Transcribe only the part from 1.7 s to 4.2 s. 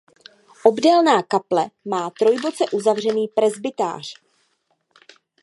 má trojboce uzavřený presbytář.